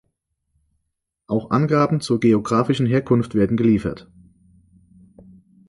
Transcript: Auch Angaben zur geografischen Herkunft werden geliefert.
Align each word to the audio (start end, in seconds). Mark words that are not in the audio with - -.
Auch 1.27 1.51
Angaben 1.51 2.01
zur 2.01 2.19
geografischen 2.19 2.87
Herkunft 2.87 3.35
werden 3.35 3.55
geliefert. 3.55 4.09